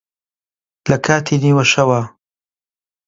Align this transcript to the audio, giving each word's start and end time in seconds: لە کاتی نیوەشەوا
لە 0.89 0.97
کاتی 1.05 1.35
نیوەشەوا 1.43 2.01